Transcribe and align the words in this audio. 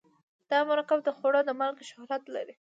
دا 0.49 0.59
مرکب 0.69 0.99
د 1.03 1.09
خوړو 1.17 1.41
په 1.47 1.53
مالګې 1.59 1.85
شهرت 1.91 2.23
لري. 2.35 2.53